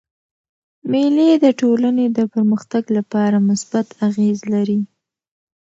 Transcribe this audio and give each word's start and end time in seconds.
مېلې 0.91 1.29
د 1.43 1.45
ټولني 1.59 2.05
د 2.17 2.19
پرمختګ 2.33 2.83
له 2.95 3.01
پاره 3.11 3.39
مثبت 3.49 3.87
اغېز 4.07 4.39
لري. 4.53 4.79